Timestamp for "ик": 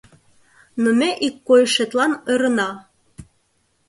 1.27-1.35